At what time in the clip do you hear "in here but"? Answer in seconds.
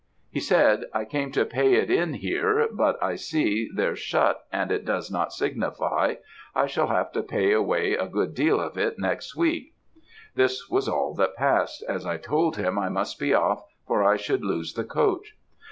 1.91-2.97